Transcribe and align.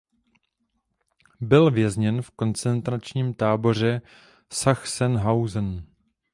Byl 1.41 1.71
vězněn 1.71 2.21
v 2.21 2.31
koncentračním 2.31 3.33
táboře 3.33 4.01
Sachsenhausen. 4.53 5.85